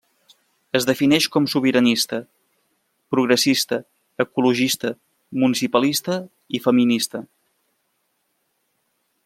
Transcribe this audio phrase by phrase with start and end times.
[0.77, 2.19] Es defineix com sobiranista,
[3.15, 3.79] progressista,
[4.25, 4.93] ecologista,
[5.43, 6.19] municipalista
[6.59, 7.23] i feminista.